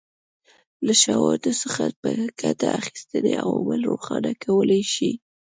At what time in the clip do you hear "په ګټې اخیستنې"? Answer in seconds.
2.01-3.33